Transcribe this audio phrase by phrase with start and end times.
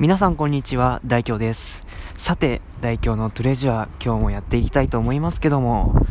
[0.00, 1.82] 皆さんこんにちは、大京です。
[2.16, 6.06] さて、大京のトレジャー、今日もやっていきたいと思いますけども、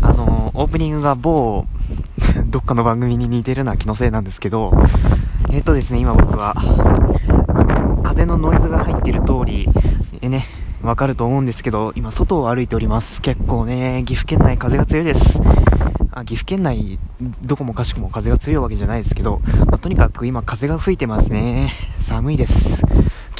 [0.00, 1.66] あの、オープニングが某、
[2.46, 4.72] どっかの番組に似てるのは気のせいなんですけど、
[5.50, 6.54] えっとですね、今僕は、
[7.48, 9.68] あの、風のノイズが入っている通り、
[10.20, 10.46] えね、
[10.80, 13.20] わかると思うんですけど、今外を歩いております。
[13.20, 15.40] 結構ね、岐阜県内風が強いです。
[16.12, 16.98] あ岐阜県内、
[17.42, 21.72] どこもかしこも風が強いわけじゃないですけど、まあとにかく今風が吹いてますね。
[22.00, 22.80] 寒いです。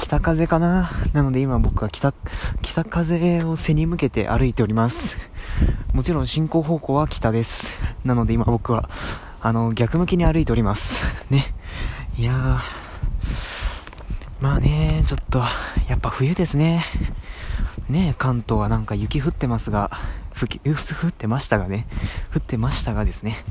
[0.09, 2.15] 北風かななので今僕は北、
[2.63, 5.15] 北風を背に向けて歩いております。
[5.93, 7.69] もちろん進行方向は北です。
[8.03, 8.89] なので今僕は、
[9.39, 10.99] あの、逆向きに歩いております。
[11.29, 11.53] ね。
[12.17, 12.57] いやー、
[14.41, 15.43] まあね、ちょっと、
[15.87, 16.85] やっぱ冬ですね。
[17.87, 19.91] ね関東はなんか雪降ってますが、
[20.33, 20.73] ふき降
[21.09, 21.85] ってましたがね、
[22.33, 23.45] 降ってましたがですね、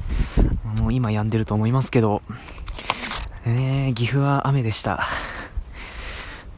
[0.65, 2.21] もう今止んでると思いますけど、
[3.47, 5.07] ね岐阜は雨でした。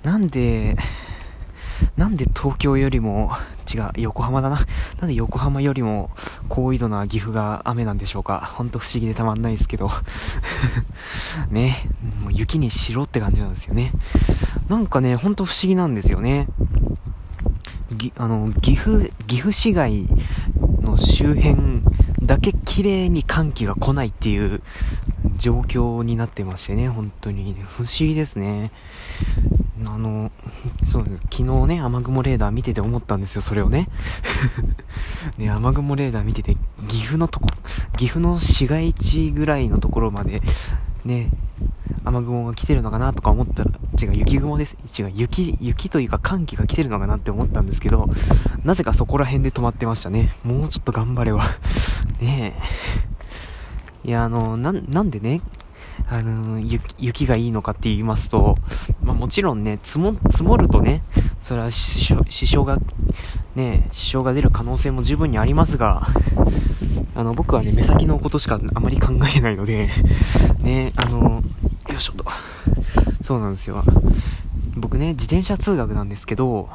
[0.03, 0.77] なんで、
[1.97, 3.33] なんで東京よりも、
[3.73, 4.67] 違う、横浜だな。
[5.01, 6.11] なんで横浜よりも
[6.49, 8.53] 高緯度な岐阜が雨なんでしょうか。
[8.57, 9.91] ほんと不思議でたまんないですけど。
[11.51, 11.89] ね、
[12.23, 13.93] もう雪にしろって感じなんですよね。
[14.69, 16.49] なんかね、ほんと不思議なんですよね。
[17.93, 20.07] ぎあの岐阜岐阜市街
[20.81, 21.83] の周辺
[22.23, 24.63] だけ綺麗に寒気が来ないっていう
[25.39, 28.71] 状況になってましてね、本当に不思議ですね。
[29.87, 30.31] あの、
[30.91, 31.23] そうです。
[31.31, 33.89] 昨日ね、雨雲レーダー見てて思ったんですよ、それをね。
[35.39, 36.57] ね、雨雲レーダー見てて、
[36.89, 37.49] 岐阜のとこ、
[37.97, 40.43] 岐阜の市街地ぐらいのところまで、
[41.05, 41.31] ね、
[42.05, 44.77] 雨雲が来てるのかなとか思ったら、違う、雪雲です。
[44.99, 48.09] 違う、雪、雪というか寒気が来てるのかなって思ったんですけど、
[48.65, 50.35] なぜかそこら辺で止まってましたね。
[50.45, 51.45] もうちょっと頑張れば。
[52.21, 52.55] ね
[54.05, 54.09] え。
[54.09, 55.41] いや、あの、な、なんでね、
[56.09, 58.57] あの雪、雪がいいのかって言いますと、
[59.03, 61.03] まあ、もちろんね、積も、積もるとね、
[61.43, 62.79] それは支障、支障が、
[63.55, 66.09] ね、支障が出る可能性も十分にありますが、
[67.15, 69.89] あの、僕はね、目先のことしかあまり考えないので、
[70.61, 71.43] ね、あの、
[71.89, 72.25] よいしょと。
[73.25, 73.85] そうなんですよ。
[74.77, 76.69] 僕ね、自転車通学なんですけど、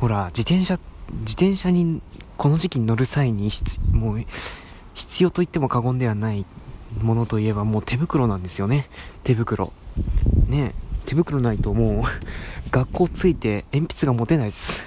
[0.00, 0.78] ほら、自転車、
[1.20, 2.02] 自転車に、
[2.36, 3.50] この時期に乗る際に、
[3.92, 4.24] もう、
[4.94, 6.44] 必要と言っても過言ではない
[7.00, 8.88] ものといえばもう手袋なんですよね。
[9.24, 9.72] 手袋。
[10.48, 10.74] ね
[11.04, 12.02] 手袋ないともう、
[12.70, 14.80] 学校ついて鉛筆が持てないです。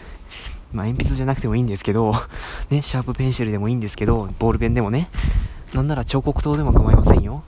[0.73, 2.13] まあ鉛筆じゃなくてもいいんですけど、
[2.69, 5.09] ね、シャープペンシルでもいいんですけど、ボールペンでもね、
[5.73, 7.43] なんなら彫刻刀でも構いませんよ。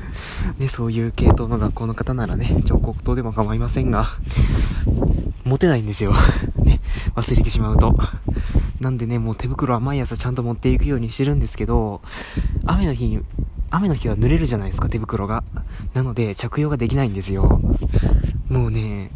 [0.58, 4.08] ね、そういう系統の学校の方ならね、彫刻刀でも構いませんが、
[5.44, 6.14] 持てないんですよ。
[6.64, 6.80] ね、
[7.14, 7.98] 忘れてしまうと。
[8.80, 12.00] なんでね、もう手袋は毎朝ちゃんと持っていくようにしてるんですけど、
[12.64, 13.20] 雨の日に、
[13.70, 15.44] 雨の日は濡れるじゃないですか、手袋が。
[15.94, 17.60] なので、着用ができないんですよ。
[18.48, 19.10] もうね、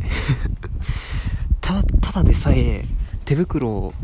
[1.61, 2.85] ただ、ただでさえ、
[3.25, 3.95] 手袋を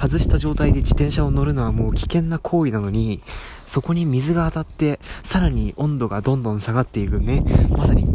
[0.00, 3.20] 外した状態で自転車を乗るのはもう危険な行為なのに、
[3.66, 7.44] そこに水が当たって、さらに温度がどんどん下がっていくね、
[7.76, 8.06] まさに、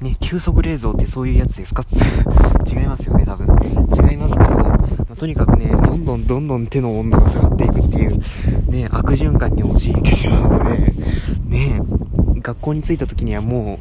[0.00, 1.84] ね、急速冷蔵ってそういうやつですか？
[2.66, 3.46] 違いますよね、多分。
[4.10, 4.78] 違いますけど、ま
[5.12, 8.13] あとにかくね、どんどんどんどん手の温度が下がっていくっていう、
[8.74, 10.92] ね、悪循環に陥ってしまうので、
[11.46, 11.80] ね、
[12.40, 13.78] 学校に着いた時にはも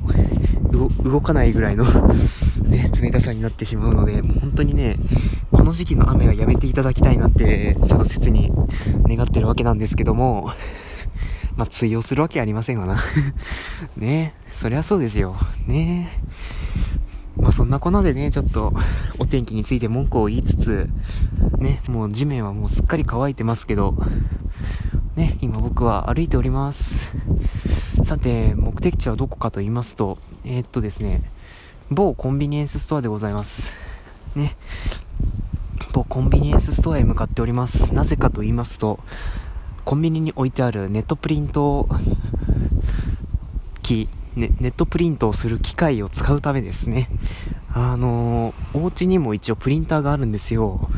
[0.72, 1.86] う、動かないぐらいの
[2.66, 4.98] ね、冷たさになってしまうので、もう本当にね、
[5.52, 8.52] この時期の雨はやめていただきたいなって、ちょっと切に
[9.08, 10.52] 願ってるわけなんですけども、
[11.58, 13.00] まあ、通用するわけありませんわな。
[13.98, 15.36] ねそりゃそうですよ。
[15.66, 16.20] ね
[17.36, 18.74] まあ、そんなこんなでね、ちょっと、
[19.18, 20.90] お天気について文句を言いつつ、
[21.64, 23.96] ね、もう地面はもうすっかり乾いてますけど、
[25.16, 27.00] ね、今僕は歩いております。
[28.04, 31.24] さて、目的地はどこかと言いますと、えー、っとですね、
[31.90, 33.70] 某コンビニエンスストアでございます。
[34.36, 34.58] ね。
[35.94, 37.94] 某コンビニエンスストアへ向かっております。
[37.94, 39.00] なぜかと言いますと、
[39.86, 41.88] コンビニに置いてあるネットプリント
[43.84, 47.10] 機、ね、ネットプリントをする機械を使うためですね。
[47.74, 50.90] あのー、お家にも一応プリンターがあるんですよ。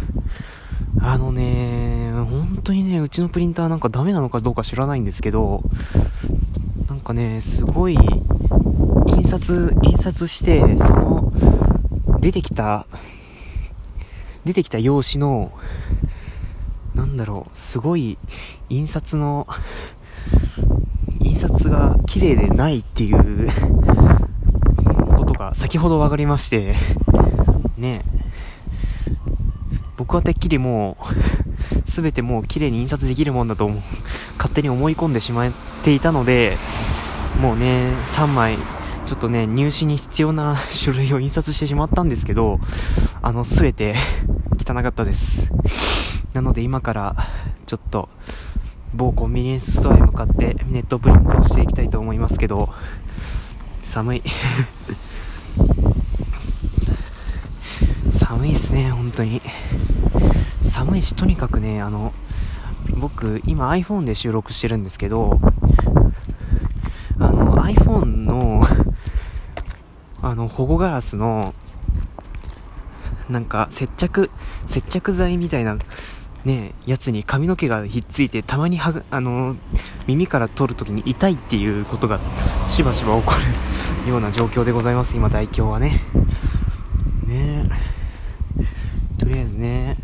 [1.07, 5.61] あのね、本当にね、うちのプリンターなんかダメなのかどうか知らないんですけど、
[6.89, 7.97] なんかね、すごい、
[9.05, 11.31] 印刷、印刷して、その、
[12.19, 12.87] 出てきた、
[14.45, 15.51] 出てきた用紙の、
[16.95, 18.17] なんだろう、すごい、
[18.69, 19.47] 印刷の、
[21.19, 23.47] 印刷が綺麗でないっていう、
[25.15, 26.73] ことが先ほど分かりまして、
[27.77, 28.01] ね。
[30.05, 30.97] 僕はてっきりも
[31.87, 33.81] う、すべてもう綺麗に印刷できるもんだと思う
[34.37, 35.51] 勝手に思い込んでしまっ
[35.83, 36.57] ていたので、
[37.41, 38.59] もうね、3枚、
[39.07, 42.59] ちょっとね、入試に必要な書類を印刷してしまったんですけど、
[43.23, 43.95] あの、すべて
[44.63, 45.47] 汚かったです。
[46.33, 47.15] なので今から、
[47.65, 48.07] ちょっと、
[48.93, 52.69] 某コンビニエンスストアへ向かってネットプリントをしていきたいと思いますけど、
[53.83, 54.23] 寒い
[58.27, 59.39] 寒いっすね、本当に。
[60.63, 62.11] 寒いし、とにかくね、あの、
[62.97, 65.39] 僕、今 iPhone で収録してるんですけど、
[67.19, 68.67] あの、iPhone の
[70.23, 71.53] あの、保護ガラスの、
[73.29, 74.31] なんか、接着、
[74.69, 75.77] 接着剤みたいな、
[76.45, 79.55] ね、やつに髪の毛がひっついて、たまにはあの、
[80.07, 82.19] 耳から取るときに痛いっていうことが、
[82.69, 83.33] しばしば起こ
[84.05, 86.01] るような状況でございます、今、代表はね。
[87.27, 87.69] ね
[89.25, 89.97] とりあえずね、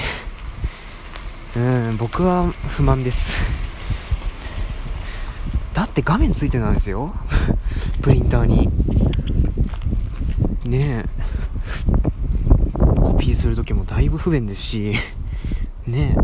[1.55, 3.35] うん僕は不満です
[5.79, 7.13] だって画面ついてたんですよ。
[8.03, 8.69] プリンターに。
[10.65, 11.09] ねえ。
[12.99, 14.93] コピーするときもだいぶ不便ですし。
[15.87, 16.17] ね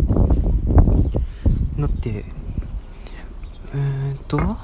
[1.78, 1.82] え。
[1.82, 2.26] だって
[3.74, 4.58] えー、っと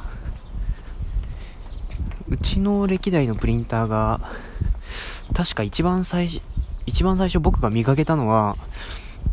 [2.27, 4.19] うちの歴代のプリンターが
[5.33, 6.41] 確か一番最初
[6.85, 8.57] 一番最初僕が見かけたのは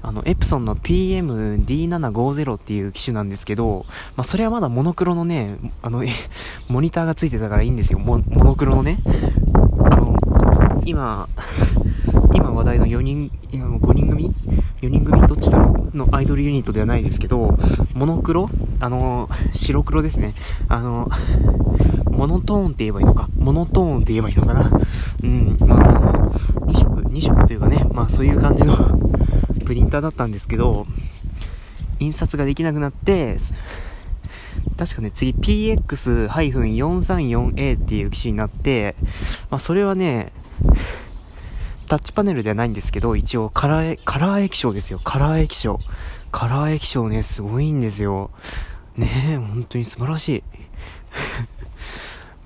[0.02, 3.84] あの、エプソンの PM-D750 っていう機種なんですけど、
[4.16, 6.04] まあ、それはまだモノクロのね、あの、
[6.68, 7.98] モニターがついてたからいいんですよ。
[7.98, 8.98] モノクロのね。
[9.84, 10.16] あの、
[10.84, 11.28] 今、
[12.32, 14.34] 今話題の4人、今5人組
[14.80, 15.26] ?4 人組？
[15.26, 15.96] どっちだろう？
[15.96, 17.58] のアイドルユニットではないですけど、
[17.94, 18.48] モノクロ？
[18.80, 20.34] あの、白黒ですね。
[20.68, 21.10] あの、
[22.10, 23.28] モノトーンって言えばいいのか？
[23.38, 24.70] モノトーンって言えばいいのかな？
[25.22, 26.30] うん、まあその、
[26.66, 28.87] 2色、2色というかね、まあそういう感じの
[29.78, 30.86] リンターだったんですけど、
[32.00, 33.38] 印刷ができなくなって、
[34.76, 38.96] 確かね、次 PX-434A っていう機種になって、
[39.50, 40.32] まあそれはね、
[41.86, 44.98] タッチパネルではないんですけど、一応カラー、カラー液晶ですよ。
[45.02, 45.78] カラー液晶。
[46.32, 48.30] カラー液晶ね、すごいんですよ。
[48.96, 50.42] ねえ、本当に素晴らしい。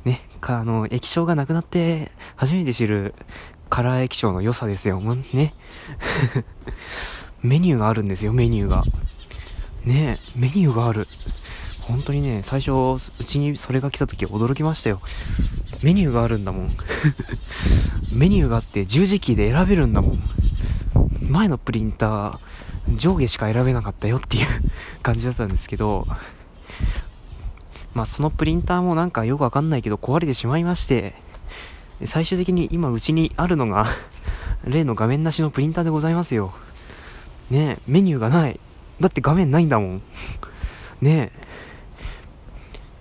[0.08, 3.14] ね、か、あの、液晶がなくなって初めて知る
[3.70, 5.00] カラー液晶の良さですよ。
[5.00, 5.54] ね。
[7.42, 8.82] メニューがあるんですよ、メニューが。
[9.84, 11.08] ねえ、メニューがある。
[11.80, 12.72] 本当にね、最初、
[13.20, 15.00] うちにそれが来た時驚きましたよ。
[15.82, 16.76] メニューがあるんだもん。
[18.12, 20.22] メニューがあって十字キーで選べるんだもん。
[21.28, 22.38] 前のプリンター、
[22.96, 24.46] 上下しか選べなかったよっていう
[25.02, 26.06] 感じだったんですけど、
[27.94, 31.14] まあそのプリンターもなんかよくわかんないけど壊れてしまいまして、
[32.04, 33.86] 最終的に今うちにあるのが
[34.64, 36.52] 例の画面なしのプリンターでございますよ。
[37.52, 38.58] ね、メニューがない。
[38.98, 40.02] だって画面ないんだもん。
[41.02, 41.30] ね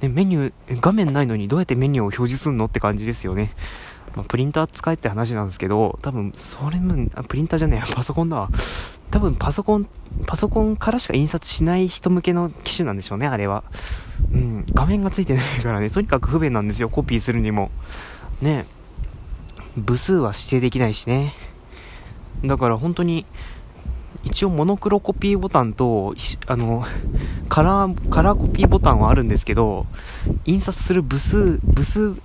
[0.01, 0.07] え。
[0.07, 2.65] ね、メニュー、画面ないのにどうやってメニューを表示するの？
[2.65, 3.53] って感じですよね。
[4.13, 8.49] まあ、プリンター使えって話なんですけど、多分、それも、プリンターじゃねえ、 パソコンだわ。
[9.09, 9.87] 多分、パソコン、
[10.27, 13.63] パソコンからしか印刷しない人向けの機種なんでしょうね、あれは。
[14.33, 17.71] うん、画面がついてないからね、とにかく不便なんですよ、コピーするにも。
[18.41, 18.65] ね
[19.77, 21.33] 部数は指定できないしね。
[22.43, 23.25] だから本当に、
[24.23, 26.15] 一応モノクロコピーボタンと、
[26.47, 26.85] あの、
[27.49, 29.87] カラー、カラーコピーボタンはあるんですけど、
[30.45, 32.15] 印刷する部数、部数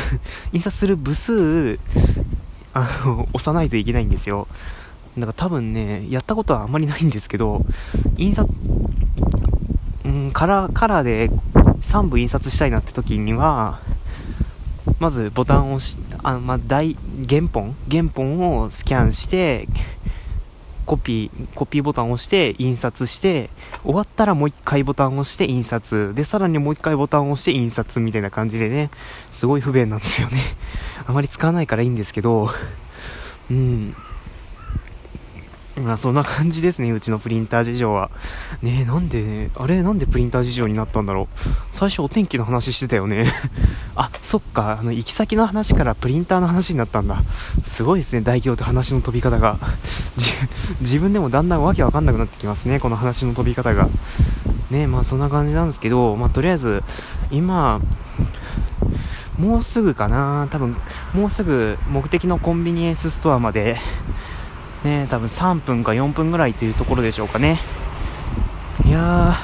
[0.52, 1.78] 印刷する部数、
[2.74, 4.48] あの、押さないといけないんですよ。
[5.16, 7.64] だから多分ね、やったことはあんまりないんですけど、
[8.18, 8.52] 印刷、
[10.04, 11.30] うん、カラー、カラーで
[11.80, 13.80] 3部印刷したいなって時には、
[14.98, 16.96] まずボタンを押し、あまあ、大、
[17.28, 19.66] 原本原本をスキャンして、
[20.86, 23.50] コピー、コピーボタンを押して印刷して、
[23.82, 26.12] 終わったらもう一回ボタンを押して印刷。
[26.14, 28.90] で、さらにもう一回ボタンを押して印刷みたいな感じでね、
[29.32, 30.40] すごい不便なんですよね。
[31.06, 32.50] あまり使わないからいいんですけど、
[33.50, 33.96] うん。
[35.76, 38.10] まあそんな感じですね、うちのプリンター事情は。
[38.62, 41.48] ねえ、なんで、あれなんでプリンター事情になったんだろう。
[41.72, 43.32] 最初お天気の話してたよね。
[43.94, 47.22] あ、そっか、あの、行き先の話からプリンターの話になったんだ。
[47.66, 49.58] すごいですね、大表って話の飛び方が。
[50.80, 53.88] 自分でもだんだんわけわかんなくなってきますね、この話の飛び方が。
[54.70, 56.82] ねまあそんな感じなんですけど、まあとりあえず、
[57.30, 57.80] 今、
[59.38, 60.76] もうすぐかな多分、
[61.14, 63.76] もうすぐ目的のコンビニエンスストアまで
[64.86, 67.58] ね、多分3分か4分ぐらいというところでしょうかね。
[68.86, 69.36] いや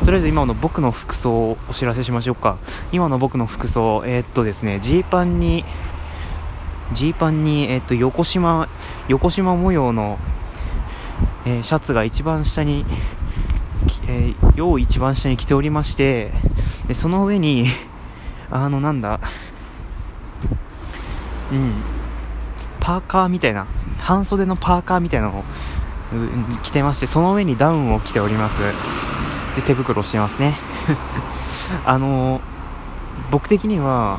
[0.00, 2.56] ー、とりあえず今の僕の服装をお知らせしましょうか。
[2.92, 5.64] 今の僕の服装、えー、っとですね、ジーパンに、
[6.92, 8.68] ジーパンに、えー、っと、横島、
[9.08, 10.18] 横島模様の、
[11.44, 12.86] えー、シャツが一番下に、
[14.06, 16.30] えー、よう一番下に着ておりまして、
[16.86, 17.66] でその上に、
[18.50, 19.20] あの、なんだ、
[21.50, 21.72] うん、
[22.78, 23.66] パーカーみたいな、
[24.00, 25.44] 半袖のパーカーみたいなのを
[26.62, 28.58] 着てまして、その上にダウンを着ております。
[29.56, 30.56] で、手袋してますね。
[31.86, 32.40] あの
[33.30, 34.18] 僕的には、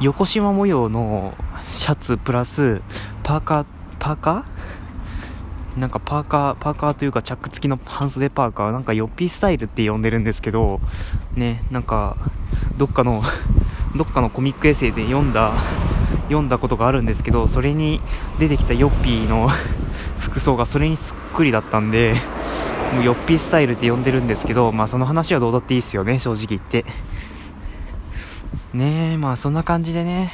[0.00, 1.34] 横縞模様の
[1.70, 2.82] シャツプラス、
[3.22, 3.64] パーカー、
[3.98, 4.42] パーカー？
[5.76, 10.80] なんかパーカー、パーカーというかチャック付きの半袖パーカー、なんかヨッピースタイルって呼んでるんですけど、
[11.34, 12.16] ね、なんか、
[12.76, 13.22] どっかの、
[13.96, 15.52] どっかのコミックエッセイで読んだ
[16.32, 18.00] 読んだことがあるんですけどそれに
[18.38, 19.48] 出てきたヨッピーの
[20.18, 22.14] 服装がそれにそっくりだったんで
[22.94, 26.84] もうヨッピースタイルって呼んでるんですけどまあその話はどうだっていいですよね正直言って。
[28.74, 30.32] ねえまあそんな感じでね。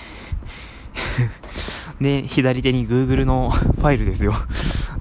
[2.01, 4.35] で 左手に Google のファイルですよ。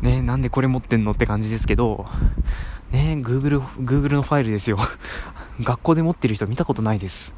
[0.01, 2.07] ねなんでこれ持ってんのって感じですけど。
[2.91, 4.77] ね Google, Google のファイルですよ。
[5.61, 7.33] 学校で持ってる人見たことないです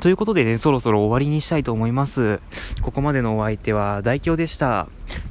[0.00, 2.40] ということでね、そろそろ終わりにしたいと思います。
[2.82, 4.86] ここまでのお相手は大京でした。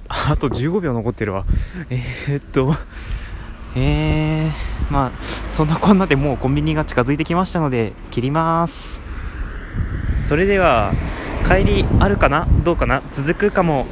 [0.09, 1.45] あと15秒残ってるわ。
[1.89, 2.75] えー、っと、
[3.77, 4.51] えー、
[4.91, 5.11] まあ、
[5.53, 8.99] そんなこんなでもうコンビニが近づいてきましたので、切ります。
[10.21, 10.93] それでは、
[11.47, 12.45] 帰りあるかな？
[12.65, 13.01] どうかな？
[13.13, 13.85] 続くかも。